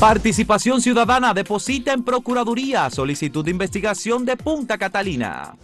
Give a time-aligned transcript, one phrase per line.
[0.00, 5.54] Participación Ciudadana deposita en Procuraduría solicitud de investigación de Punta Catalina.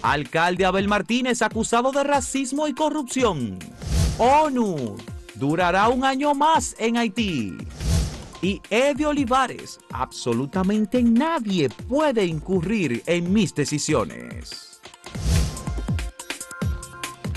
[0.00, 3.58] Alcalde Abel Martínez acusado de racismo y corrupción.
[4.16, 4.96] ONU
[5.34, 7.58] durará un año más en Haití.
[8.40, 14.80] Y Eddie Olivares, absolutamente nadie puede incurrir en mis decisiones.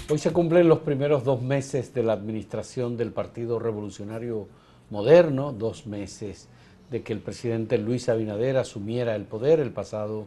[0.09, 4.47] Hoy se cumplen los primeros dos meses de la administración del Partido Revolucionario
[4.89, 6.47] moderno, dos meses
[6.89, 10.25] de que el presidente Luis Abinader asumiera el poder el pasado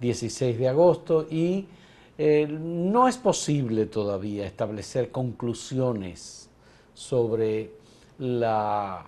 [0.00, 1.66] 16 de agosto y
[2.18, 6.48] eh, no es posible todavía establecer conclusiones
[6.92, 7.70] sobre
[8.18, 9.06] la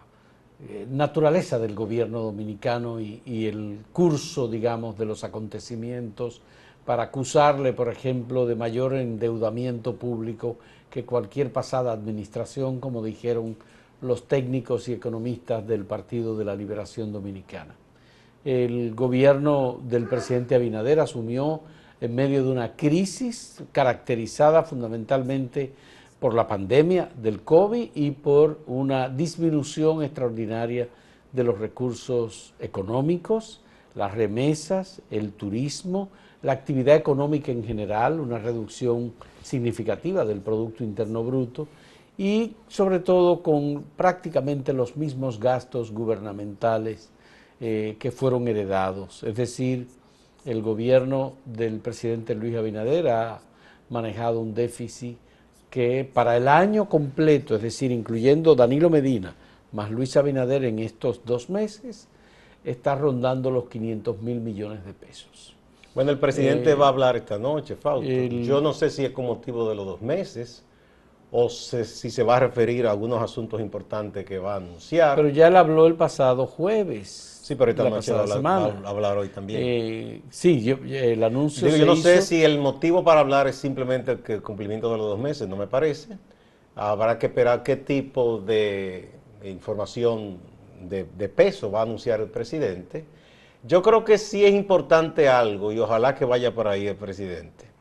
[0.69, 6.41] eh, naturaleza del gobierno dominicano y, y, el curso, digamos, de los acontecimientos
[6.85, 10.57] para acusarle, por ejemplo, de mayor endeudamiento público
[10.91, 13.57] que cualquier pasada administración, como dijeron
[14.01, 17.75] los técnicos y economistas del Partido de la Liberación Dominicana.
[18.45, 21.63] El gobierno del presidente Abinader asumió
[22.01, 25.73] en medio de una crisis caracterizada fundamentalmente
[26.21, 30.89] por la pandemia del COVID y por una disminución extraordinaria
[31.33, 33.61] de los recursos económicos,
[33.95, 36.09] las remesas, el turismo,
[36.43, 41.67] la actividad económica en general, una reducción significativa del Producto Interno Bruto
[42.19, 47.11] y sobre todo con prácticamente los mismos gastos gubernamentales
[47.61, 49.23] eh, que fueron heredados.
[49.23, 49.89] Es decir,
[50.45, 53.41] el gobierno del presidente Luis Abinader ha
[53.91, 55.19] manejado un déficit
[55.71, 59.35] que para el año completo, es decir, incluyendo Danilo Medina
[59.73, 62.09] más Luis Abinader en estos dos meses,
[62.65, 65.55] está rondando los 500 mil millones de pesos.
[65.95, 68.11] Bueno, el presidente eh, va a hablar esta noche, Fausto.
[68.11, 70.65] Yo no sé si es con motivo de los dos meses
[71.39, 75.17] o si se va a referir a algunos asuntos importantes que va a anunciar.
[75.17, 77.41] Pero ya él habló el pasado jueves.
[77.43, 78.21] Sí, pero esta noche va
[78.57, 79.61] a hablar, hoy también.
[79.63, 84.43] Eh, sí, el anuncio Yo no sé si el motivo para hablar es simplemente el
[84.43, 86.17] cumplimiento de los dos meses, no me parece.
[86.75, 89.11] Habrá que esperar qué tipo de
[89.45, 90.39] información
[90.89, 93.05] de, de peso va a anunciar el presidente.
[93.63, 97.76] Yo creo que sí es importante algo y ojalá que vaya por ahí el presidente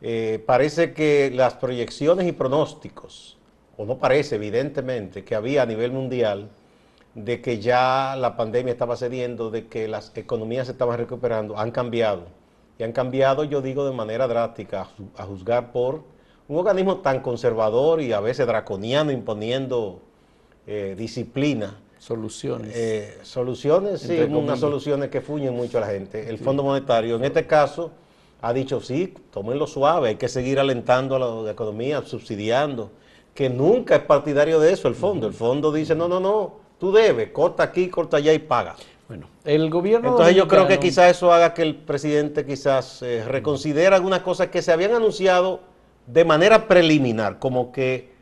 [0.00, 3.36] eh, parece que las proyecciones y pronósticos,
[3.76, 6.50] o no parece evidentemente, que había a nivel mundial
[7.14, 11.70] de que ya la pandemia estaba cediendo, de que las economías se estaban recuperando, han
[11.70, 12.26] cambiado.
[12.78, 16.04] Y han cambiado, yo digo, de manera drástica, a juzgar por
[16.46, 20.00] un organismo tan conservador y a veces draconiano, imponiendo
[20.66, 21.76] eh, disciplina.
[21.98, 22.76] Soluciones.
[22.76, 26.28] Eh, soluciones, sí, unas soluciones que fuñen mucho a la gente.
[26.28, 27.90] El Fondo Monetario, en este caso
[28.40, 32.90] ha dicho, sí, tómenlo suave, hay que seguir alentando a la economía, subsidiando,
[33.34, 35.26] que nunca es partidario de eso el fondo.
[35.26, 38.76] El fondo dice, no, no, no, tú debes, corta aquí, corta allá y paga.
[39.08, 40.10] Bueno, el gobierno...
[40.10, 44.48] Entonces yo creo que quizás eso haga que el presidente quizás eh, reconsidere algunas cosas
[44.48, 45.60] que se habían anunciado
[46.06, 48.12] de manera preliminar, como que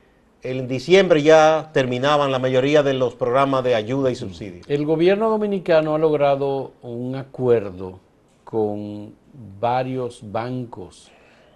[0.43, 4.62] en diciembre ya terminaban la mayoría de los programas de ayuda y subsidio.
[4.69, 8.00] El gobierno dominicano ha logrado un acuerdo
[8.44, 9.15] con
[9.60, 11.10] varios bancos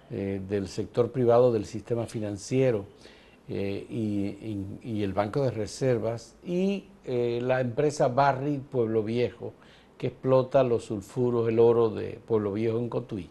[0.09, 2.85] eh, del sector privado del sistema financiero
[3.47, 9.53] eh, y, el Banco de Reservas y eh, la empresa Barry Pueblo Viejo
[9.97, 13.29] que explota los sulfuros, el oro de Pueblo Viejo en Cotuí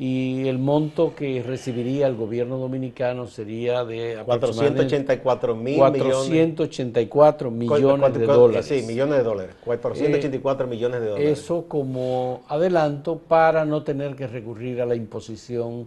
[0.00, 8.24] y el monto que recibiría el gobierno dominicano sería de 484 mil 484 millones, de
[8.24, 8.64] dólares.
[8.64, 9.56] Sí, millones de dólares.
[9.62, 11.38] 484 millones de dólares.
[11.38, 15.86] Eso como adelanto para no tener que recurrir a la imposición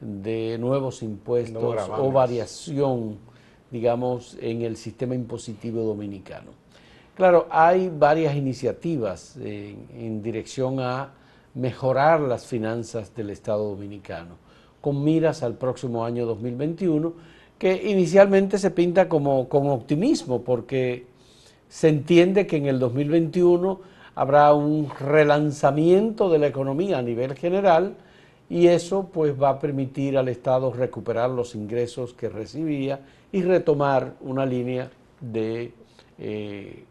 [0.00, 3.16] de nuevos impuestos o variación,
[3.70, 6.50] digamos, en el sistema impositivo dominicano.
[7.14, 11.14] Claro, hay varias iniciativas en dirección a
[11.56, 14.36] mejorar las finanzas del Estado Dominicano,
[14.80, 17.14] con miras al próximo año 2021,
[17.58, 21.06] que inicialmente se pinta como con optimismo, porque
[21.68, 23.80] se entiende que en el 2021
[24.14, 27.96] habrá un relanzamiento de la economía a nivel general
[28.48, 33.00] y eso pues va a permitir al Estado recuperar los ingresos que recibía
[33.32, 34.90] y retomar una línea
[35.20, 35.72] de
[36.18, 36.84] eh,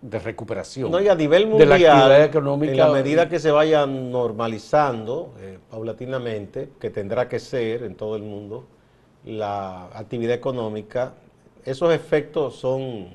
[0.00, 0.90] de recuperación.
[0.90, 2.72] No, y a nivel mundial, de la actividad económica.
[2.72, 8.16] En la medida que se vaya normalizando eh, paulatinamente, que tendrá que ser en todo
[8.16, 8.66] el mundo,
[9.24, 11.14] la actividad económica,
[11.64, 13.10] esos efectos son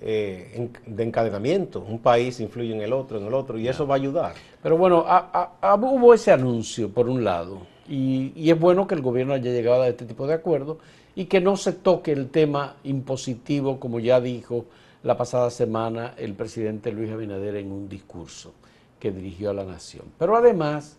[0.00, 1.80] eh, de encadenamiento.
[1.80, 4.32] Un país influye en el otro, en el otro, y eso va a ayudar.
[4.62, 5.04] Pero bueno,
[5.62, 9.82] hubo ese anuncio, por un lado, y, y, es bueno que el gobierno haya llegado
[9.82, 10.78] a este tipo de acuerdo,
[11.14, 14.64] y que no se toque el tema impositivo, como ya dijo
[15.06, 18.54] la pasada semana el presidente Luis Abinader en un discurso
[18.98, 20.06] que dirigió a la nación.
[20.18, 20.96] Pero además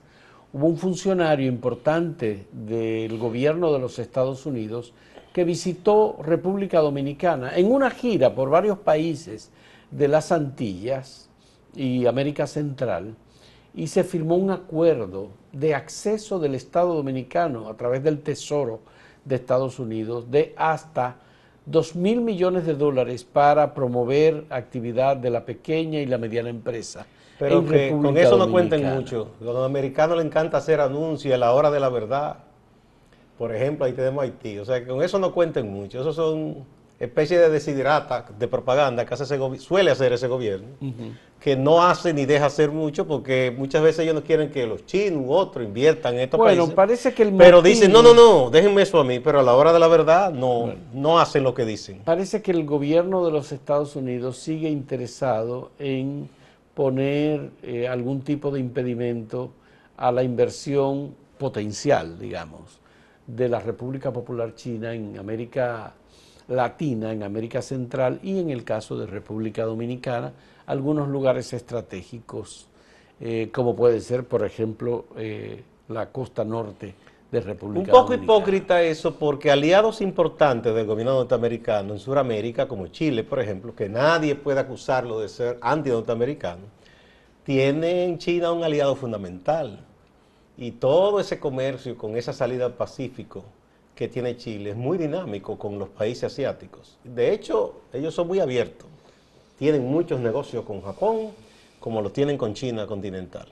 [0.53, 4.93] hubo un funcionario importante del gobierno de los Estados Unidos
[5.33, 9.51] que visitó República Dominicana en una gira por varios países
[9.91, 11.29] de las Antillas
[11.75, 13.13] y América Central
[13.75, 18.79] y se firmó un acuerdo de acceso del Estado Dominicano a través del Tesoro
[19.25, 21.17] de Estados Unidos de hasta
[21.67, 27.05] 2 mil millones de dólares para promover actividad de la pequeña y la mediana empresa.
[27.37, 29.31] Pero que con eso no cuenten mucho.
[29.41, 32.37] A los americanos les encanta hacer anuncios a la hora de la verdad.
[33.37, 34.57] Por ejemplo, ahí tenemos Haití.
[34.57, 35.99] O sea, que con eso no cuenten mucho.
[36.01, 36.65] Esos son
[36.99, 39.25] especie de desiderata de propaganda que hace
[39.59, 40.67] suele hacer ese gobierno,
[41.39, 44.85] que no hace ni deja hacer mucho porque muchas veces ellos no quieren que los
[44.85, 48.49] chinos u otros inviertan en estos bueno, parece que el Pero dicen, no, no, no,
[48.49, 51.53] déjenme eso a mí, pero a la hora de la verdad no, no hacen lo
[51.53, 52.01] que dicen.
[52.03, 56.29] Parece que el gobierno de los Estados Unidos sigue interesado en
[56.73, 59.51] poner eh, algún tipo de impedimento
[59.97, 62.79] a la inversión potencial, digamos,
[63.25, 65.93] de la República Popular China en América
[66.47, 70.33] Latina, en América Central y en el caso de República Dominicana,
[70.65, 72.67] algunos lugares estratégicos,
[73.19, 76.93] eh, como puede ser, por ejemplo, eh, la costa norte
[77.31, 77.97] de República Dominicana.
[77.97, 83.39] Un poco hipócrita eso, porque aliados importantes del gobierno norteamericano en Sudamérica, como Chile, por
[83.39, 86.63] ejemplo, que nadie puede acusarlo de ser anti-norteamericano,
[87.43, 89.79] tiene en China un aliado fundamental.
[90.57, 93.43] Y todo ese comercio con esa salida al Pacífico
[93.97, 96.99] que tiene Chile es muy dinámico con los países asiáticos.
[97.03, 98.87] De hecho, ellos son muy abiertos.
[99.57, 101.31] Tienen muchos negocios con Japón,
[101.79, 103.47] como lo tienen con China continental.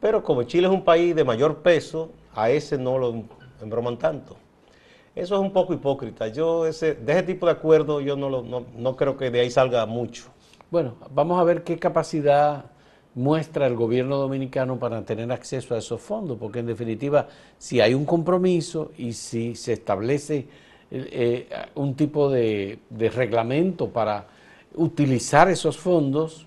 [0.00, 3.22] Pero como Chile es un país de mayor peso, a ese no lo
[3.60, 4.36] embroman tanto.
[5.14, 6.26] Eso es un poco hipócrita.
[6.28, 9.40] Yo ese, de ese tipo de acuerdo yo no, lo, no, no creo que de
[9.40, 10.24] ahí salga mucho.
[10.70, 12.64] Bueno, vamos a ver qué capacidad
[13.14, 17.28] muestra el gobierno dominicano para tener acceso a esos fondos, porque en definitiva,
[17.58, 20.46] si hay un compromiso y si se establece
[20.90, 22.78] eh, eh, un tipo de,
[23.14, 24.26] reglamento para
[24.74, 26.46] utilizar esos fondos,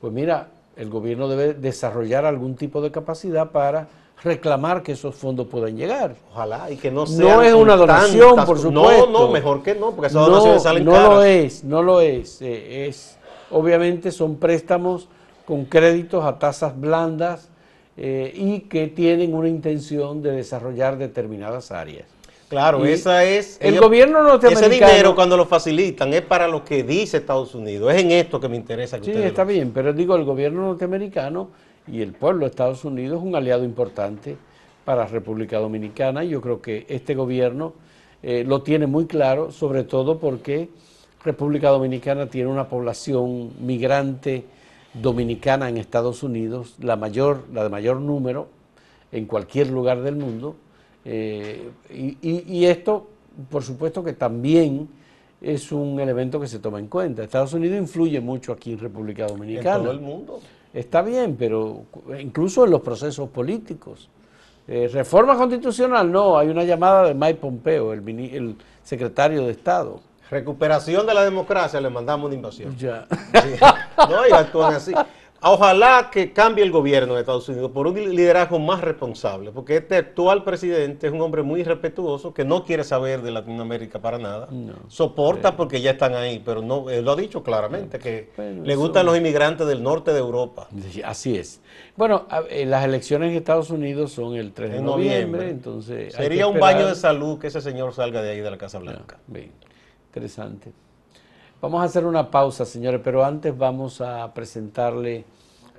[0.00, 3.88] pues mira, el gobierno debe desarrollar algún tipo de capacidad para
[4.22, 6.16] reclamar que esos fondos puedan llegar.
[6.32, 7.36] Ojalá, y que no sea.
[7.36, 9.06] No es una donación, por supuesto.
[9.06, 11.08] No, no, mejor que no, porque esas donaciones salen no caras.
[11.08, 12.42] No lo es, no lo es.
[12.42, 13.18] Eh, es.
[13.50, 15.08] Obviamente son préstamos
[15.44, 17.48] con créditos a tasas blandas
[17.96, 22.06] eh, y que tienen una intención de desarrollar determinadas áreas.
[22.48, 23.58] Claro, esa es...
[23.60, 24.74] El gobierno norteamericano...
[24.74, 27.94] Ese dinero cuando lo facilitan es para lo que dice Estados Unidos.
[27.94, 28.98] Es en esto que me interesa.
[28.98, 31.50] Que sí, está bien, pero digo, el gobierno norteamericano
[31.86, 34.36] y el pueblo de Estados Unidos es un aliado importante
[34.84, 36.24] para República Dominicana.
[36.24, 37.74] Yo creo que este gobierno
[38.22, 40.70] eh, lo tiene muy claro, sobre todo porque
[41.24, 44.44] República Dominicana tiene una población migrante
[44.94, 48.48] dominicana en Estados Unidos, la mayor, la de mayor número
[49.12, 50.56] en cualquier lugar del mundo.
[51.04, 53.08] Eh, y, esto,
[53.50, 54.88] por supuesto que también
[55.40, 57.22] es un elemento que se toma en cuenta.
[57.22, 59.76] Estados Unidos influye mucho aquí en República Dominicana.
[59.76, 60.40] En todo el mundo.
[60.72, 61.84] Está bien, pero
[62.20, 64.08] incluso en los procesos políticos.
[64.68, 70.00] Eh, reforma constitucional, no, hay una llamada de Mike Pompeo, el, el secretario de Estado
[70.30, 72.76] Recuperación de la democracia, le mandamos una invasión.
[72.76, 73.06] Ya.
[74.08, 74.94] No, y actúan así.
[75.42, 79.96] Ojalá que cambie el gobierno de Estados Unidos por un liderazgo más responsable, porque este
[79.96, 84.48] actual presidente es un hombre muy respetuoso que no quiere saber de Latinoamérica para nada.
[84.88, 88.30] Soporta porque ya están ahí, pero no él lo ha dicho claramente que
[88.62, 90.68] le gustan los inmigrantes del norte de Europa.
[91.04, 91.62] Así es.
[91.96, 96.60] Bueno, eh, las elecciones en Estados Unidos son el 3 de noviembre, entonces sería un
[96.60, 99.18] baño de salud que ese señor salga de ahí de la Casa Blanca.
[99.26, 99.52] bien.
[100.10, 100.72] Interesante.
[101.62, 105.24] Vamos a hacer una pausa, señores, pero antes vamos a presentarle...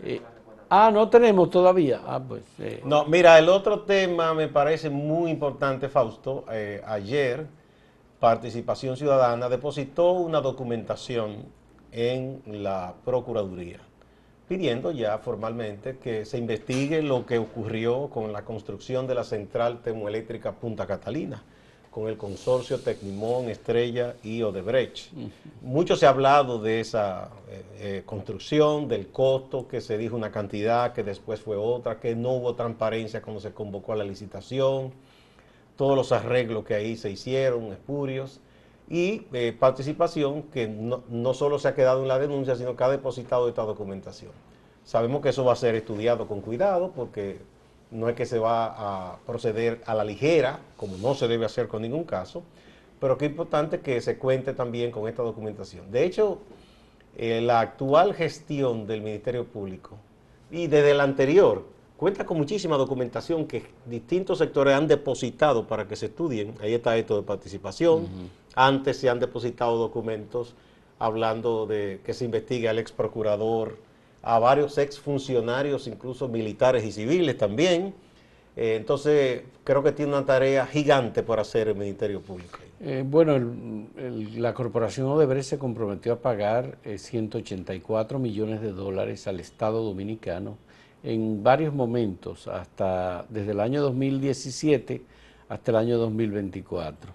[0.01, 0.21] Eh,
[0.69, 1.99] ah, no tenemos todavía.
[2.07, 2.81] Ah, pues, eh.
[2.85, 6.45] No, mira, el otro tema me parece muy importante, Fausto.
[6.49, 7.45] Eh, ayer,
[8.21, 11.43] Participación Ciudadana depositó una documentación
[11.91, 13.81] en la Procuraduría,
[14.47, 19.81] pidiendo ya formalmente que se investigue lo que ocurrió con la construcción de la central
[19.81, 21.43] termoeléctrica Punta Catalina
[21.91, 25.11] con el consorcio Tecnimón, Estrella y Odebrecht.
[25.61, 30.31] Mucho se ha hablado de esa eh, eh, construcción, del costo, que se dijo una
[30.31, 34.93] cantidad, que después fue otra, que no hubo transparencia cuando se convocó a la licitación,
[35.75, 38.39] todos los arreglos que ahí se hicieron, espurios,
[38.89, 42.83] y eh, participación que no, no solo se ha quedado en la denuncia, sino que
[42.85, 44.31] ha depositado esta documentación.
[44.85, 47.39] Sabemos que eso va a ser estudiado con cuidado porque
[47.91, 51.67] no es que se va a proceder a la ligera, como no se debe hacer
[51.67, 52.41] con ningún caso,
[52.99, 55.91] pero que es importante que se cuente también con esta documentación.
[55.91, 56.39] De hecho,
[57.17, 59.97] eh, la actual gestión del Ministerio Público
[60.49, 61.65] y desde la anterior
[61.97, 66.55] cuenta con muchísima documentación que distintos sectores han depositado para que se estudien.
[66.61, 68.07] Ahí está esto de participación.
[68.55, 70.55] Antes se han depositado documentos
[70.97, 73.77] hablando de que se investigue al ex procurador,
[74.23, 77.93] a varios ex funcionarios, incluso militares y civiles también.
[78.55, 82.59] Eh, entonces, creo que tiene una tarea gigante por hacer el Ministerio Público.
[82.81, 83.37] Eh, bueno,
[84.35, 90.57] la corporación Odebrecht se comprometió a pagar 184 eh, millones de dólares al Estado Dominicano
[91.03, 95.01] en varios momentos, hasta desde el año 2017
[95.49, 97.11] hasta el año 2024.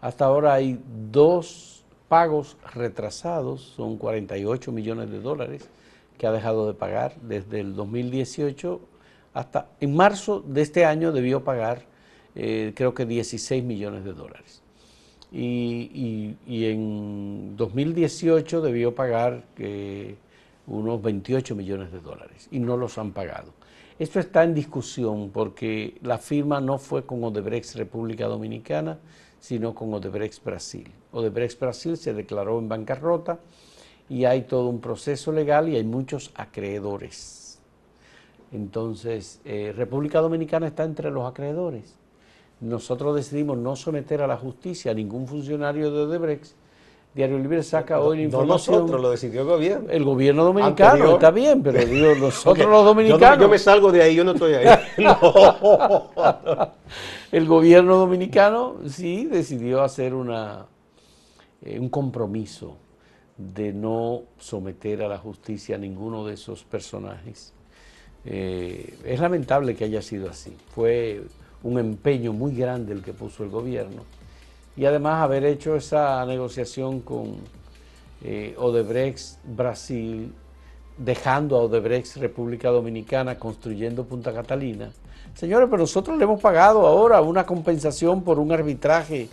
[0.00, 5.68] Hasta ahora hay dos pagos retrasados, son 48 millones de dólares
[6.18, 8.80] que ha dejado de pagar desde el 2018
[9.34, 11.86] hasta en marzo de este año debió pagar
[12.40, 14.62] eh, creo que 16 millones de dólares.
[15.32, 20.14] Y, en 2018 debió pagar eh,
[20.66, 23.52] unos 28 millones de dólares y no los han pagado.
[23.98, 29.00] Esto está en discusión porque la firma no fue con Odebrecht República Dominicana,
[29.40, 30.88] sino con Odebrecht Brasil.
[31.10, 33.40] Odebrecht Brasil se declaró en bancarrota
[34.08, 37.60] y hay todo un proceso legal y hay muchos acreedores.
[38.52, 41.94] Entonces, eh, República Dominicana está entre los acreedores.
[42.60, 46.52] Nosotros decidimos no someter a la justicia a ningún funcionario de Odebrecht.
[47.14, 48.76] Diario Libre saca hoy la información.
[48.76, 49.90] No nosotros, lo decidió el gobierno.
[49.90, 53.38] El gobierno dominicano, está bien, pero digo, nosotros los dominicanos.
[53.40, 54.78] Yo, me salgo de ahí, yo no estoy ahí.
[57.32, 60.66] el gobierno dominicano sí decidió hacer una,
[61.62, 62.76] eh, un compromiso
[63.38, 67.52] de no someter a la justicia a ninguno de esos personajes.
[68.24, 70.54] Eh, es lamentable que haya sido así.
[70.74, 71.22] Fue
[71.62, 74.02] un empeño muy grande el que puso el gobierno.
[74.76, 77.36] Y además haber hecho esa negociación con
[78.22, 80.32] eh, Odebrecht Brasil,
[80.96, 84.90] dejando a Odebrecht República Dominicana, construyendo Punta Catalina.
[85.34, 89.28] Señores, pero nosotros le hemos pagado ahora una compensación por un arbitraje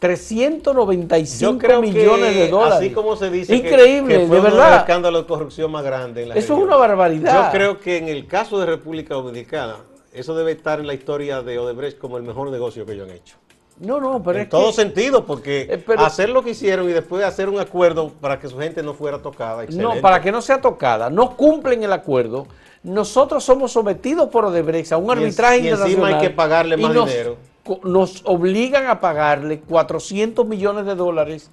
[0.00, 2.78] 395 millones de dólares.
[2.78, 4.78] Así como se dice Increíble, que, fue de verdad.
[4.78, 7.46] escándalo de corrupción más grande en la Eso es una barbaridad.
[7.46, 9.76] Yo creo que en el caso de República Dominicana,
[10.12, 13.14] eso debe estar en la historia de Odebrecht como el mejor negocio que ellos han
[13.14, 13.36] hecho.
[13.78, 17.48] No, no, pero en todo sentido, porque eh, hacer lo que hicieron y después hacer
[17.48, 19.64] un acuerdo para que su gente no fuera tocada.
[19.70, 22.46] No, para que no sea tocada, no cumplen el acuerdo.
[22.82, 25.88] Nosotros somos sometidos por Odebrecht a un arbitraje internacional.
[25.88, 27.49] Y encima hay que pagarle más dinero
[27.84, 31.50] nos obligan a pagarle 400 millones de dólares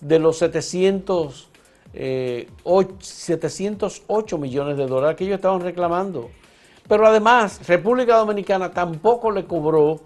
[0.00, 1.48] de los 700,
[1.92, 6.30] 708 eh, millones de dólares que ellos estaban reclamando.
[6.88, 10.00] Pero además, República Dominicana tampoco le cobró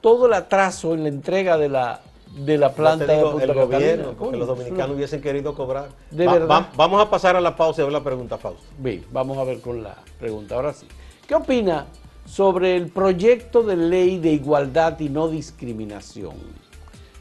[0.00, 2.00] todo el atraso en la entrega de la,
[2.36, 5.88] de la planta de Punta el gobierno, porque los dominicanos hubiesen querido cobrar.
[6.10, 8.64] De vamos a pasar a la pausa y ver la pregunta, Fausto.
[8.78, 10.56] Bien, vamos a ver con la pregunta.
[10.56, 10.86] Ahora sí.
[11.26, 11.86] ¿Qué opina
[12.24, 16.34] sobre el proyecto de ley de igualdad y no discriminación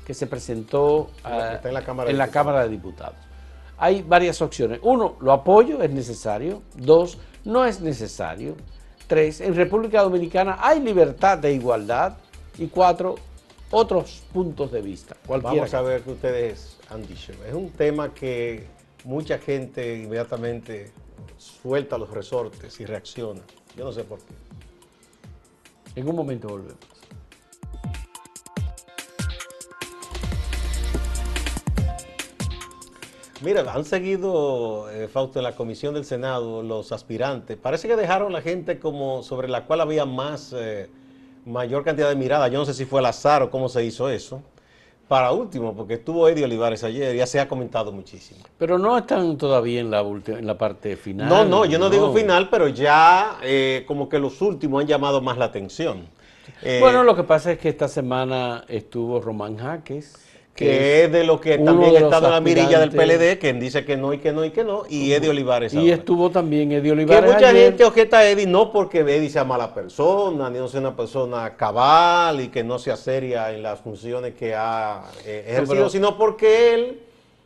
[0.06, 3.16] que se presentó en, la Cámara, de Diputados.
[3.78, 4.80] Hay varias opciones.
[4.82, 6.62] Uno, lo apoyo, es necesario.
[6.76, 8.56] Dos, no es necesario.
[9.08, 12.18] Tres, en República Dominicana hay libertad de igualdad.
[12.58, 13.16] Y cuatro,
[13.72, 15.16] otros puntos de vista.
[15.28, 17.34] Vamos a ver qué ustedes han dicho.
[17.48, 18.68] Es un tema que
[19.06, 20.92] mucha gente inmediatamente
[21.38, 23.42] suelta los resortes y reacciona.
[23.76, 24.34] Yo no sé por qué.
[25.96, 26.78] En un momento volvemos.
[33.42, 37.58] Mira, han seguido, eh, Fausto, en la comisión del Senado los aspirantes.
[37.58, 40.90] Parece que dejaron la gente como sobre la cual había más, eh,
[41.46, 42.50] mayor cantidad de miradas.
[42.52, 44.42] Yo no sé si fue al azar o cómo se hizo eso
[45.14, 48.40] para último, porque estuvo Eddie Olivares ayer, ya se ha comentado muchísimo.
[48.58, 51.30] Pero no están todavía en la, en la parte final.
[51.30, 55.22] No, no, yo no, digo final, pero ya eh, como que los últimos han llamado
[55.22, 56.08] más la atención.
[56.64, 60.16] Eh, bueno, lo que pasa es que esta semana estuvo Román Jaques
[60.56, 63.98] que, es de lo que también está en la mirilla del PLD, que dice que
[63.98, 65.74] no y que no y que no, y Eddie Olivares.
[65.74, 67.32] Y estuvo también Eddie Olivares.
[67.32, 70.80] Que mucha gente objeta a Eddie no porque Eddie sea mala persona, ni no sea
[70.80, 75.90] una persona cabal y que no sea seria en las funciones que ha eh, ejercido,
[75.90, 77.02] sino porque él,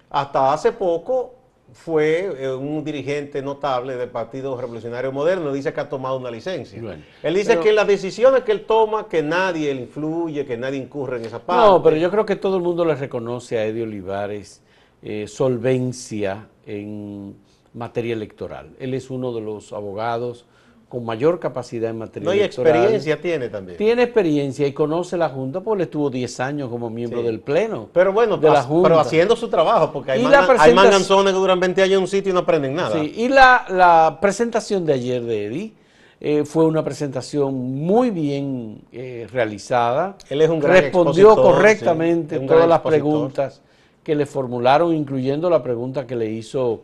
[0.10, 1.37] hasta hace poco,
[1.74, 6.82] fue eh, un dirigente notable del Partido Revolucionario Moderno, dice que ha tomado una licencia.
[7.24, 11.18] él dice que las decisiones que él toma, que nadie le influye, que nadie incurre
[11.18, 11.70] en esa parte.
[11.70, 14.62] No, pero yo creo que todo el mundo le reconoce a Eddie Olivares
[15.02, 17.36] eh, solvencia en
[17.74, 18.76] materia electoral.
[18.80, 20.46] Él es uno de los abogados
[20.90, 22.74] con mayor capacidad en materia No, y electoral.
[22.76, 23.78] experiencia tiene también.
[23.78, 27.26] Tiene experiencia y conoce la Junta porque estuvo 10 años como miembro Sí.
[27.26, 27.90] del Pleno.
[27.92, 28.88] Pero bueno, de la Junta.
[28.88, 32.08] pero haciendo su trabajo, porque hay, mangan- hay manganzones que duran 20 años en un
[32.08, 32.98] sitio y no aprenden nada.
[32.98, 35.74] Sí, y la, la presentación de ayer de Eddie
[36.22, 40.16] eh, fue una presentación muy bien eh, realizada.
[40.30, 42.92] Él es un gran Respondió correctamente sí, todas las expositor.
[42.92, 43.62] preguntas
[44.04, 46.84] que le formularon, incluyendo la pregunta que le hizo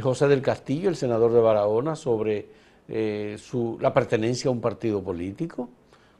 [0.00, 2.59] José del Castillo, el senador de Barahona, sobre
[2.90, 5.68] eh, su, la pertenencia a un partido político,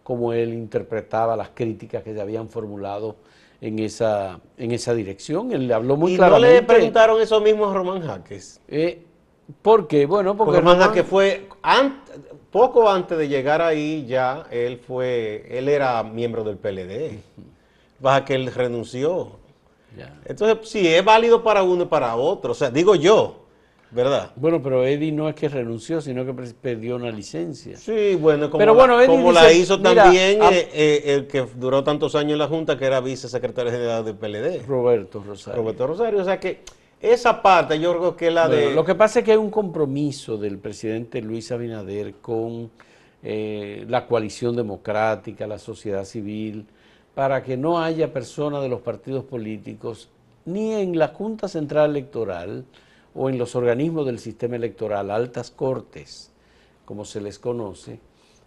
[0.02, 3.16] cómo él interpretaba las críticas que se habían formulado
[3.60, 5.52] en esa, en esa dirección.
[5.52, 6.54] Él le habló muy y no claramente.
[6.54, 8.60] le preguntaron eso mismo a Román Jaques.
[8.68, 9.02] Eh,
[9.62, 10.06] ¿Por qué?
[10.06, 11.48] Bueno, porque, Porque Román Román- Jaques fue,
[12.50, 17.18] poco antes de llegar ahí ya, él fue, él era miembro del PLD.
[17.98, 19.32] Baja que él renunció.
[19.96, 20.18] Ya.
[20.24, 22.52] Entonces, sí, es válido para uno y para otro.
[22.52, 23.40] O sea, digo yo,
[23.90, 24.30] ¿verdad?
[24.36, 27.76] Bueno, pero Eddie no es que renunció, sino que perdió una licencia.
[27.76, 30.68] Sí, bueno, como, Pero la, bueno, Eddie como dice, la hizo mira, también a- eh,
[30.72, 34.64] eh, el que duró tantos años en la Junta, que era vicesecretario general del PLD,
[34.66, 35.60] Roberto Rosario.
[35.62, 36.20] Roberto Rosario.
[36.20, 36.60] O sea que
[37.00, 38.74] esa parte yo creo que es la Bueno, de...
[38.74, 42.70] Lo que pasa es que hay un compromiso del presidente Luis Abinader con
[43.22, 46.66] eh, la coalición democrática, la sociedad civil,
[47.14, 50.08] para que no haya personas de los partidos políticos,
[50.44, 52.64] ni en la Junta Central Electoral
[53.14, 56.30] o en los organismos del sistema electoral, altas cortes,
[56.84, 57.98] como se les conoce,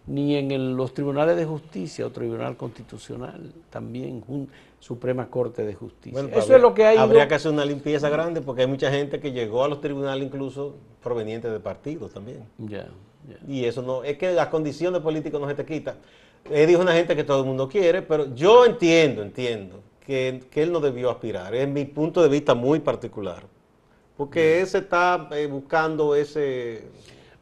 [0.06, 5.74] ni en el- los tribunales de justicia o tribunal constitucional, también Jun- Suprema Corte de
[5.74, 6.12] Justicia.
[6.12, 6.96] Bueno, Eso habría- es lo que hay.
[6.98, 10.26] Habría que hacer una limpieza grande porque hay mucha gente que llegó a los tribunales
[10.26, 12.44] incluso provenientes de partidos también.
[12.58, 12.88] Ya,
[13.28, 13.38] ya.
[13.50, 15.96] Y eso no, es que la condición de político no se te quita.
[16.50, 20.62] Él dijo una gente que todo el mundo quiere, pero yo entiendo, entiendo que, que
[20.62, 21.54] él no debió aspirar.
[21.54, 23.44] Es mi punto de vista muy particular.
[24.16, 26.82] Porque él se está eh, buscando ese,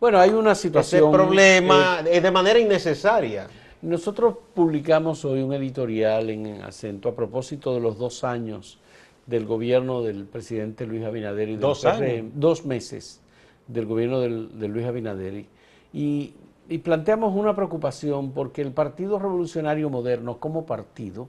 [0.01, 1.13] Bueno, hay una ese situación.
[1.13, 3.45] problema eh, de manera innecesaria.
[3.45, 3.49] eh,
[3.83, 8.79] nosotros publicamos hoy un editorial en Acento a propósito de los dos años
[9.27, 12.33] del gobierno del presidente Luis Abinader y del ¿Dos PRM, años?
[12.35, 13.21] dos meses
[13.67, 15.49] del gobierno del, de Luis Abinader y,
[15.93, 16.35] y-
[16.69, 21.29] y planteamos una preocupación porque el Partido Revolucionario Moderno como partido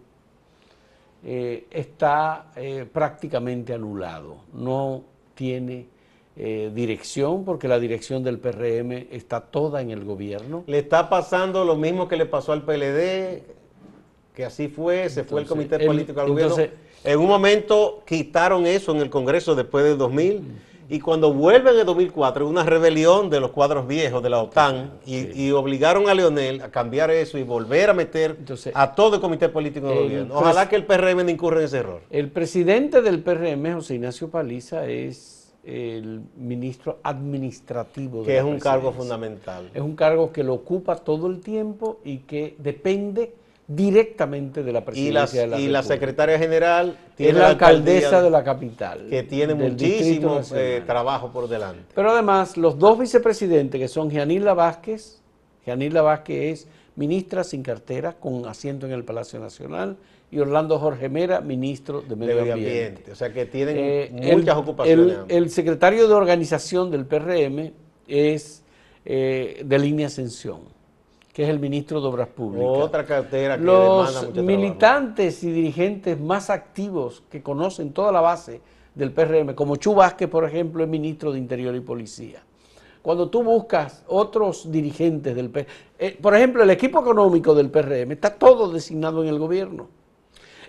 [1.24, 5.04] eh, está eh, prácticamente anulado, no
[5.36, 5.88] tiene
[6.36, 10.64] eh, dirección porque la dirección del PRM está toda en el gobierno.
[10.68, 13.44] Le está pasando lo mismo que le pasó al PLD,
[14.36, 16.56] que así fue, se fue el comité el- político al gobierno.
[16.56, 20.42] entonces- En un momento quitaron eso en el Congreso después del 2000
[20.90, 24.92] y cuando vuelven en 2004 hubo una rebelión de los cuadros viejos de la OTAN
[25.06, 29.16] y, y obligaron a Leonel a cambiar eso y volver a meter Entonces, a todo
[29.16, 30.36] el comité político en el el gobierno.
[30.38, 32.02] Ojalá pres- que el PRM no incurra en ese error.
[32.10, 38.46] El presidente del PRM, José Ignacio Paliza, es el ministro administrativo de Que la es
[38.46, 39.70] un cargo fundamental.
[39.74, 43.34] Es un cargo que lo ocupa todo el tiempo y que depende
[43.68, 48.22] directamente de la Y presidencia de la y la secretaria general tiene es la alcaldesa
[48.22, 49.08] de la capital.
[49.10, 51.84] que tiene muchísimo eh, trabajo por delante.
[51.96, 55.22] Pero además, los dos vicepresidentes, que son Gianila Vázquez,
[55.66, 59.96] Gianila Vázquez es ministra sin cartera, con asiento en el Palacio Nacional,
[60.30, 62.86] y Orlando Jorge Mera, ministro de Medio, de medio Ambiente.
[62.88, 63.12] ambiente.
[63.12, 65.18] O sea que tienen Eh, muchas el- ocupaciones.
[65.30, 67.72] El secretario de organización del PRM
[68.08, 68.62] es
[69.06, 70.62] eh, de línea Ascensión,
[71.34, 72.70] que es el ministro de Obras Públicas.
[72.70, 74.44] Otra cartera que Los mucho trabajo.
[74.44, 78.62] militantes y dirigentes más activos que conocen toda la base
[78.94, 82.44] del PRM, como Chu Vázquez, por ejemplo, es ministro de Interior y Policía.
[83.02, 85.66] Cuando tú buscas otros dirigentes del PRM,
[86.22, 89.90] por ejemplo, el equipo económico del PRM está todo designado en el gobierno.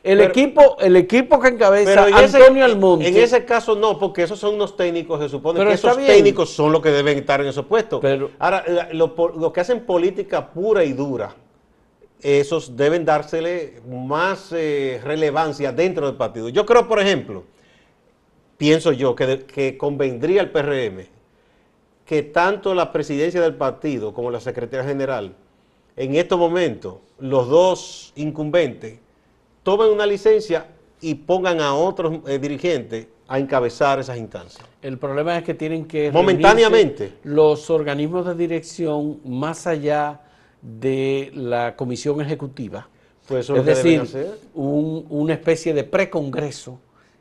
[0.05, 3.09] El, Pero- equipo, el equipo que encabeza ese- Antonio Almonte.
[3.09, 6.09] En ese caso no, porque esos son unos técnicos, se supone Pero que esos bien.
[6.09, 8.01] técnicos son los que deben estar en esos puestos.
[8.03, 11.35] Pero- Ahora, la- lo, po- lo que hacen política pura y dura,
[12.21, 16.51] esos deben dársele más eh, relevancia dentro del partido.
[16.51, 17.45] Yo creo, por ejemplo,
[18.59, 21.07] pienso yo que, de- que convendría al PRM
[22.05, 25.35] que tanto la presidencia del partido como la secretaria general,
[25.97, 28.99] en estos momentos, los dos incumbentes,
[29.65, 30.67] tomen una licencia
[31.01, 34.65] y pongan a otros eh, dirigentes a encabezar esas instancias.
[34.83, 37.15] El problema es que tienen que Momentáneamente.
[37.25, 40.21] los organismos de dirección más allá
[40.63, 42.89] de la comisión ejecutiva.
[43.27, 44.39] Pues eso es decir, hacer.
[44.55, 46.79] un- una especie de precongreso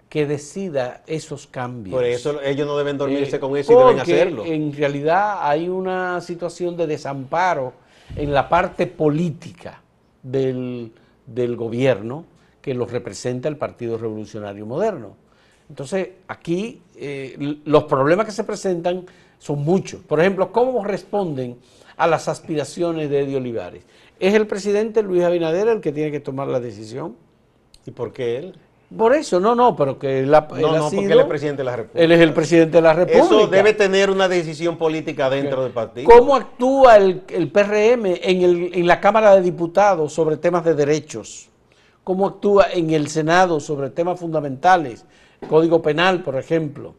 [0.09, 1.95] que decida esos cambios.
[1.95, 4.45] Por eso ellos no deben dormirse Eh, con eso y deben hacerlo.
[4.45, 7.73] En realidad hay una situación de desamparo
[8.15, 9.81] en la parte política
[10.21, 10.91] del,
[11.25, 12.25] del gobierno
[12.63, 15.15] que los representa el Partido Revolucionario Moderno.
[15.69, 19.05] Entonces, aquí eh, los problemas que se presentan
[19.37, 20.01] son muchos.
[20.01, 21.57] Por ejemplo, ¿cómo responden
[21.97, 23.83] a las aspiraciones de Eddie Olivares.
[24.19, 27.15] ¿Es el presidente Luis Abinader el que tiene que tomar la decisión?
[27.85, 28.55] ¿Y por qué él?
[28.97, 31.19] Por eso, no, no, pero que él, ha- él No, ha no, sido- porque él
[31.19, 32.03] es presidente de la República.
[32.03, 33.25] Él es el presidente de la República.
[33.25, 36.09] Eso debe tener una decisión política dentro del partido.
[36.09, 40.73] ¿Cómo actúa el, el PRM en, el- en la Cámara de Diputados sobre temas de
[40.75, 41.49] derechos?
[42.03, 45.05] ¿Cómo actúa en el Senado sobre temas fundamentales?
[45.47, 46.95] Código penal, por ejemplo.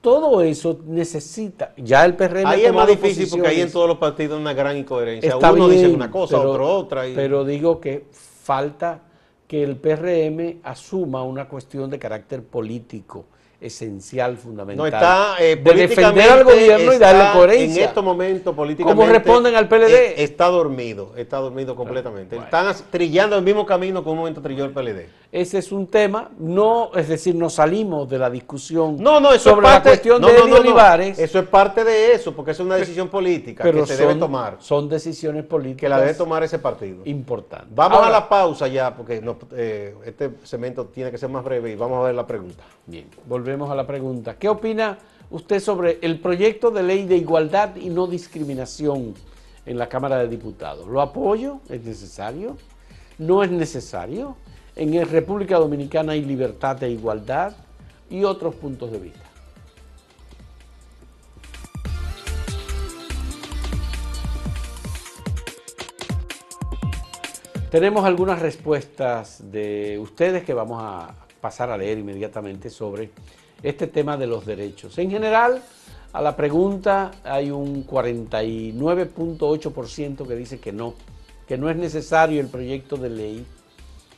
[0.00, 3.96] Todo eso necesita, ya el PRM Ahí es más difícil porque ahí en todos los
[3.96, 5.30] partidos hay una gran incoherencia.
[5.32, 7.08] Está Uno dice una cosa, pero- otro otra.
[7.08, 9.00] y- Pero digo que falta
[9.48, 13.24] que el PRM asuma una cuestión de carácter político
[13.64, 14.76] esencial, fundamental.
[14.76, 17.82] no está eh, de defender al gobierno y darle coherencia.
[17.82, 19.00] En estos momentos políticamente.
[19.00, 19.90] ¿Cómo responden al PLD?
[19.90, 22.36] eh, está dormido, está dormido completamente.
[22.36, 22.44] bueno.
[22.44, 25.08] Están trillando el mismo camino que un momento trilló el PLD.
[25.34, 29.50] Ese es un tema, no, es decir, nos salimos de la discusión No, no, eso
[29.50, 30.56] sobre es parte la cuestión no, de no.
[30.58, 34.06] Olivares, Eso es parte de eso, porque es una decisión política pero que se son,
[34.06, 37.02] debe tomar, son decisiones políticas que la debe tomar ese partido.
[37.06, 37.74] importantes.
[37.74, 39.20] Vamos Ahora, a la pausa ya, porque
[39.56, 42.62] eh, este segmento tiene que ser más breve y vamos a ver la pregunta.
[42.86, 44.36] Bien, volvemos a la pregunta.
[44.38, 44.98] ¿Qué opina
[45.32, 49.14] usted sobre el proyecto de ley de igualdad y no discriminación
[49.66, 50.86] en la Cámara de Diputados?
[50.86, 51.58] ¿Lo apoyo?
[51.68, 52.56] ¿Es necesario?
[53.18, 54.36] ¿No es necesario?
[54.76, 57.54] En República Dominicana hay libertad e igualdad
[58.10, 59.20] y otros puntos de vista.
[67.70, 73.10] Tenemos algunas respuestas de ustedes que vamos a pasar a leer inmediatamente sobre
[73.62, 74.98] este tema de los derechos.
[74.98, 75.62] En general,
[76.12, 80.94] a la pregunta hay un 49.8% que dice que no,
[81.46, 83.46] que no es necesario el proyecto de ley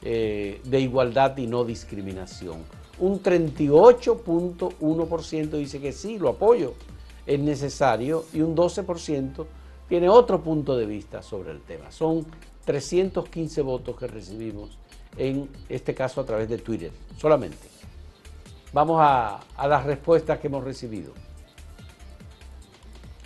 [0.09, 2.59] eh, de igualdad y no discriminación.
[3.01, 6.75] Un 38.1% dice que sí, lo apoyo,
[7.27, 9.45] es necesario y un 12%
[9.89, 11.91] tiene otro punto de vista sobre el tema.
[11.91, 12.25] Son
[12.67, 14.79] 315 votos que recibimos
[15.17, 17.67] en este caso a través de Twitter, solamente.
[18.73, 21.11] Vamos a, a las respuestas que hemos recibido.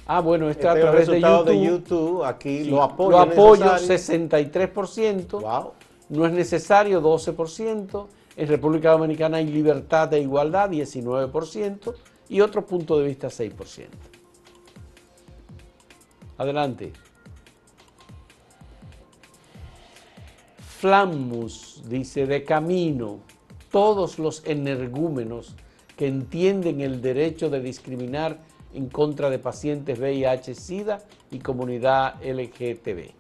[0.07, 1.45] Ah, bueno, está Este es a través de YouTube.
[1.45, 2.25] de YouTube.
[2.25, 3.11] Aquí Sí, lo apoyo.
[3.11, 4.29] Lo apoyo necesario.
[4.31, 5.43] 63%.
[5.43, 5.73] Wow.
[6.11, 8.07] No es necesario 12%.
[8.37, 11.95] En República Dominicana hay libertad e igualdad 19%.
[12.29, 13.87] Y otro punto de vista 6%.
[16.37, 16.93] Adelante.
[20.81, 23.21] Flammus dice, de camino,
[23.71, 25.55] todos los energúmenos
[25.97, 28.39] que entienden el derecho de discriminar
[28.73, 33.20] en contra de pacientes VIH-Sida y comunidad LGTB.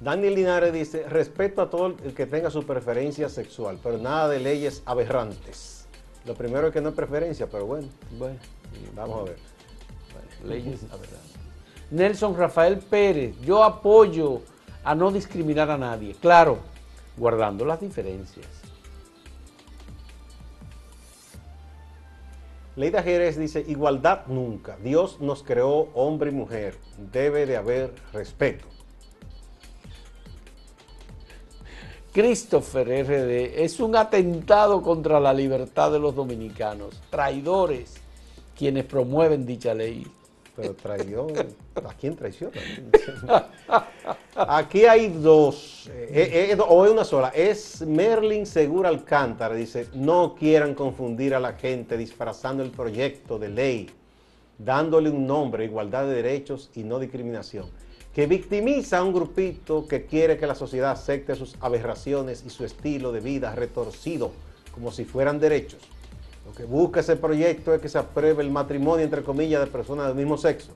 [0.00, 4.40] Daniel Linares dice, respeto a todo el que tenga su preferencia sexual, pero nada de
[4.40, 5.86] leyes aberrantes.
[6.24, 8.36] Lo primero es que no es preferencia, pero bueno, Bueno,
[8.94, 9.36] vamos a ver.
[10.44, 11.20] leyes aberrantes.
[11.90, 14.40] Nelson Rafael Pérez, yo apoyo
[14.84, 16.58] a no discriminar a nadie, claro,
[17.16, 18.46] guardando las diferencias.
[22.76, 24.78] Leida Jerez dice, igualdad nunca.
[24.82, 26.78] Dios nos creó hombre y mujer.
[27.12, 28.66] Debe de haber respeto.
[32.12, 37.94] Christopher RD, es un atentado contra la libertad de los dominicanos, traidores
[38.56, 40.06] quienes promueven dicha ley.
[40.56, 41.46] Pero traidor,
[41.76, 42.60] ¿a quién traiciona?
[44.36, 47.28] Aquí hay dos, eh, eh, o es una sola.
[47.28, 53.48] Es Merlin Segura Alcántara, dice, no quieran confundir a la gente disfrazando el proyecto de
[53.48, 53.90] ley,
[54.58, 57.70] dándole un nombre, igualdad de derechos y no discriminación,
[58.14, 62.64] que victimiza a un grupito que quiere que la sociedad acepte sus aberraciones y su
[62.64, 64.32] estilo de vida retorcido
[64.72, 65.80] como si fueran derechos.
[66.44, 70.08] Lo que busca ese proyecto es que se apruebe el matrimonio, entre comillas, de personas
[70.08, 70.72] del mismo sexo.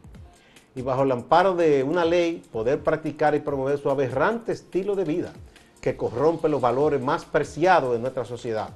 [0.76, 5.04] Y bajo el amparo de una ley, poder practicar y promover su aberrante estilo de
[5.04, 5.32] vida,
[5.80, 8.70] que corrompe los valores más preciados de nuestra sociedad,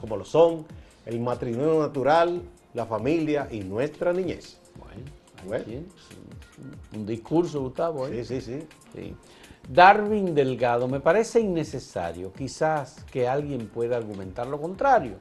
[0.00, 0.66] como lo son
[1.06, 2.42] el matrimonio natural,
[2.74, 4.60] la familia y nuestra niñez.
[5.46, 5.64] Bueno.
[6.94, 8.06] un, un discurso, Gustavo.
[8.08, 8.24] ¿eh?
[8.24, 8.66] Sí, sí, sí.
[8.94, 9.14] Sí.
[9.68, 15.14] Darwin Delgado, me parece innecesario, quizás que alguien pueda argumentar lo contrario.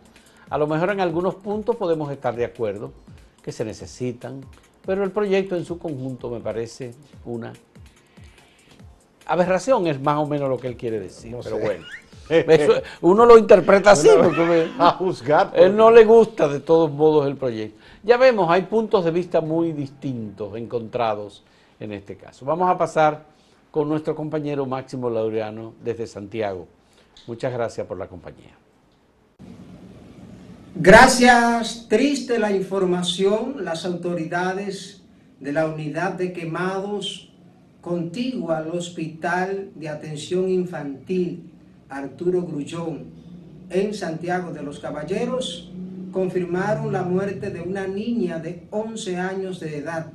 [0.49, 2.91] A lo mejor en algunos puntos podemos estar de acuerdo
[3.43, 4.41] que se necesitan,
[4.85, 6.93] pero el proyecto en su conjunto me parece
[7.25, 7.53] una
[9.25, 11.61] aberración, es más o menos lo que él quiere decir, No pero sé.
[11.61, 11.85] bueno.
[12.29, 16.47] Eso, uno lo interpreta así, Bueno, porque me- a juzgar por- él no le gusta
[16.47, 17.79] de todos modos el proyecto.
[18.03, 21.43] Ya vemos, hay puntos de vista muy distintos, encontrados
[21.79, 22.45] en este caso.
[22.45, 23.25] Vamos a pasar
[23.71, 26.67] con nuestro compañero Máximo Laureano desde Santiago.
[27.27, 28.55] Muchas gracias por la compañía.
[30.75, 35.01] Gracias, triste la información, las autoridades
[35.39, 37.31] de la unidad de quemados
[37.81, 41.51] contigua al Hospital de Atención Infantil
[41.89, 43.05] Arturo Grullón
[43.69, 45.71] en Santiago de los Caballeros
[46.11, 50.11] confirmaron la muerte de una niña de 11 años de edad.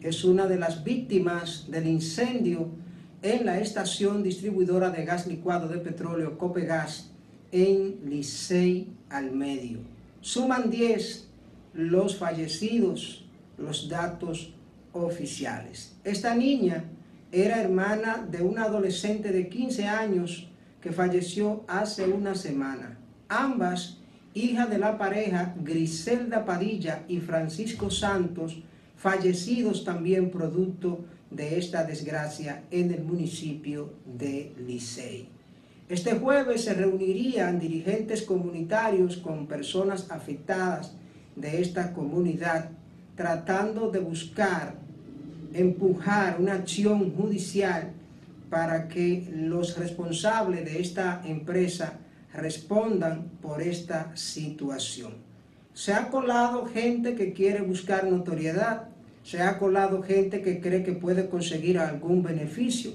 [0.00, 2.68] Es una de las víctimas del incendio
[3.22, 7.10] en la estación distribuidora de gas licuado de petróleo Copegas
[7.50, 9.78] en Licey al medio.
[10.20, 11.28] Suman 10
[11.74, 13.24] los fallecidos,
[13.58, 14.52] los datos
[14.92, 15.96] oficiales.
[16.04, 16.84] Esta niña
[17.32, 20.48] era hermana de una adolescente de 15 años
[20.84, 22.98] que falleció hace una semana.
[23.30, 23.96] Ambas,
[24.34, 28.62] hija de la pareja Griselda Padilla y Francisco Santos,
[28.94, 35.30] fallecidos también producto de esta desgracia en el municipio de Licey.
[35.88, 40.94] Este jueves se reunirían dirigentes comunitarios con personas afectadas
[41.34, 42.68] de esta comunidad
[43.16, 44.74] tratando de buscar
[45.54, 47.94] empujar una acción judicial
[48.54, 51.94] para que los responsables de esta empresa
[52.32, 55.14] respondan por esta situación.
[55.72, 58.84] Se ha colado gente que quiere buscar notoriedad,
[59.24, 62.92] se ha colado gente que cree que puede conseguir algún beneficio,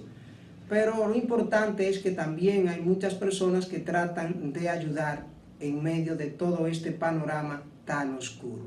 [0.70, 5.26] pero lo importante es que también hay muchas personas que tratan de ayudar
[5.60, 8.64] en medio de todo este panorama tan oscuro.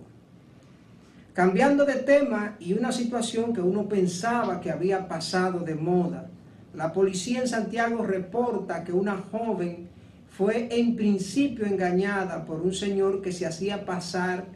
[1.32, 6.28] Cambiando de tema y una situación que uno pensaba que había pasado de moda,
[6.74, 9.88] la policía en Santiago reporta que una joven
[10.30, 14.46] fue en principio engañada por un señor que se hacía pasar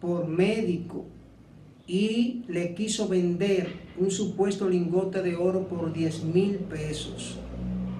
[0.00, 1.04] por médico
[1.86, 7.38] y le quiso vender un supuesto lingote de oro por 10 mil pesos.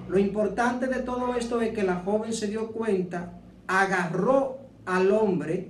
[0.09, 5.69] Lo importante de todo esto es que la joven se dio cuenta, agarró al hombre,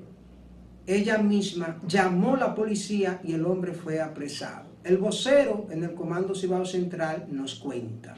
[0.86, 4.67] ella misma llamó a la policía y el hombre fue apresado.
[4.88, 8.16] El vocero en el Comando Cibao Central nos cuenta.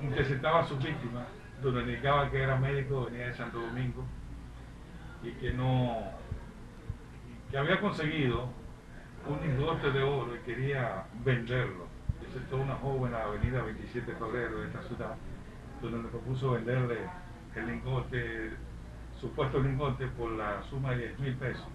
[0.00, 1.26] Interceptaba a sus víctimas,
[1.60, 4.02] donde indicaba que era médico, venía de Santo Domingo
[5.22, 5.94] y que no,
[7.50, 8.48] que había conseguido
[9.28, 11.86] un lingote de oro y quería venderlo.
[12.48, 15.16] toda una joven a la avenida 27 de febrero de esta ciudad,
[15.82, 16.96] donde le propuso venderle
[17.54, 18.52] el lingote,
[19.20, 21.68] supuesto lingote, por la suma de 10 mil pesos.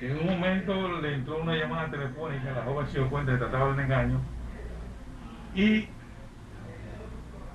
[0.00, 3.66] En un momento le entró una llamada telefónica, la joven se dio cuenta que trataba
[3.68, 4.20] de un engaño
[5.54, 5.88] y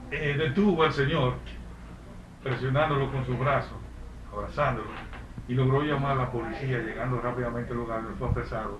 [0.09, 1.35] eh, detuvo al señor
[2.41, 3.75] presionándolo con su brazo,
[4.33, 4.89] abrazándolo
[5.47, 8.79] y logró llamar a la policía, llegando rápidamente al lugar, lo fue apresado.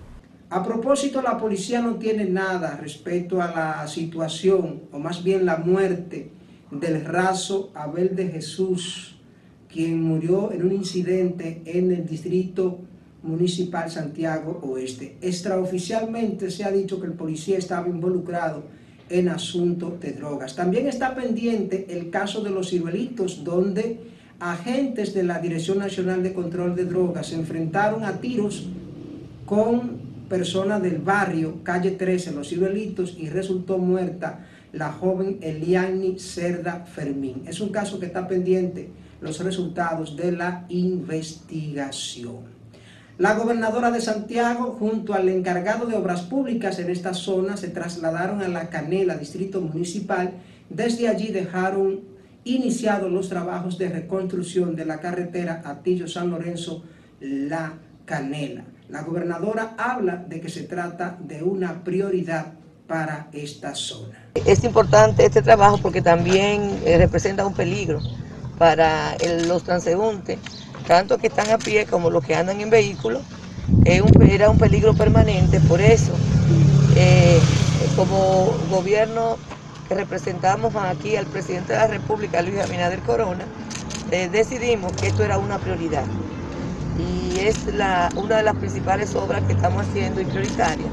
[0.50, 5.58] A propósito, la policía no tiene nada respecto a la situación, o más bien la
[5.58, 6.32] muerte
[6.72, 9.20] del raso Abel de Jesús,
[9.70, 12.80] quien murió en un incidente en el distrito
[13.24, 15.18] municipal Santiago Oeste.
[15.22, 18.64] Extraoficialmente se ha dicho que el policía estaba involucrado
[19.10, 20.56] en asuntos de drogas.
[20.56, 24.00] También está pendiente el caso de los ciruelitos, donde
[24.40, 28.68] agentes de la Dirección Nacional de Control de Drogas se enfrentaron a tiros
[29.46, 36.86] con personas del barrio, calle 13, Los Ciruelitos, y resultó muerta la joven Eliani Cerda
[36.86, 37.44] Fermín.
[37.46, 42.61] Es un caso que está pendiente los resultados de la investigación.
[43.18, 48.42] La gobernadora de Santiago, junto al encargado de obras públicas en esta zona, se trasladaron
[48.42, 50.34] a La Canela, distrito municipal.
[50.70, 52.02] Desde allí dejaron
[52.44, 57.74] iniciados los trabajos de reconstrucción de la carretera Atillo-San Lorenzo-La
[58.06, 58.64] Canela.
[58.90, 62.54] La gobernadora habla de que se trata de una prioridad
[62.88, 64.18] para esta zona.
[64.46, 68.00] Es importante este trabajo porque también eh, representa un peligro
[68.58, 69.16] para
[69.48, 70.40] los transeúntes,
[70.92, 73.22] tanto que están a pie como los que andan en vehículos.
[73.86, 76.12] era un peligro permanente, por eso,
[76.98, 77.40] eh,
[77.96, 79.38] como gobierno
[79.90, 83.46] representamos aquí al presidente de la República, Luis Abinader Corona,
[84.12, 86.04] eh, decidimos que esto era una prioridad.
[87.00, 90.90] Y es la, una de las principales obras que estamos haciendo y prioritarias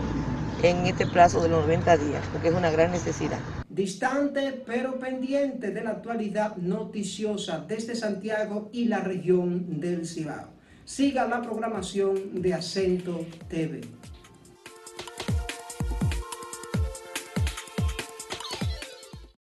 [0.62, 3.40] en este plazo de los 90 días, porque es una gran necesidad.
[3.78, 10.48] Distante pero pendiente de la actualidad noticiosa desde Santiago y la región del Cibao.
[10.84, 13.82] Siga la programación de Acento TV.